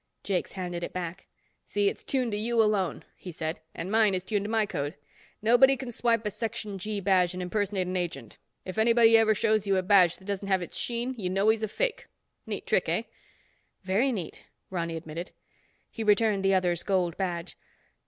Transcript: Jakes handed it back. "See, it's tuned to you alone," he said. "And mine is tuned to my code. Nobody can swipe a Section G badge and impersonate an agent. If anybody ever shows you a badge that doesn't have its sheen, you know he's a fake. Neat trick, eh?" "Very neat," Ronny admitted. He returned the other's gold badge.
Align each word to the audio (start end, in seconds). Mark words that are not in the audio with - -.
Jakes 0.23 0.53
handed 0.53 0.83
it 0.83 0.93
back. 0.93 1.27
"See, 1.67 1.87
it's 1.87 2.03
tuned 2.03 2.31
to 2.31 2.37
you 2.39 2.59
alone," 2.59 3.05
he 3.15 3.31
said. 3.31 3.59
"And 3.75 3.91
mine 3.91 4.15
is 4.15 4.23
tuned 4.23 4.45
to 4.45 4.49
my 4.49 4.65
code. 4.65 4.95
Nobody 5.43 5.77
can 5.77 5.91
swipe 5.91 6.25
a 6.25 6.31
Section 6.31 6.79
G 6.79 6.99
badge 6.99 7.35
and 7.35 7.43
impersonate 7.43 7.85
an 7.85 7.95
agent. 7.95 8.39
If 8.65 8.79
anybody 8.79 9.15
ever 9.15 9.35
shows 9.35 9.67
you 9.67 9.77
a 9.77 9.83
badge 9.83 10.15
that 10.17 10.25
doesn't 10.25 10.47
have 10.47 10.63
its 10.63 10.75
sheen, 10.75 11.13
you 11.19 11.29
know 11.29 11.49
he's 11.49 11.61
a 11.61 11.67
fake. 11.67 12.07
Neat 12.47 12.65
trick, 12.65 12.89
eh?" 12.89 13.03
"Very 13.83 14.11
neat," 14.11 14.43
Ronny 14.71 14.97
admitted. 14.97 15.29
He 15.91 16.03
returned 16.03 16.43
the 16.43 16.55
other's 16.55 16.81
gold 16.81 17.15
badge. 17.15 17.55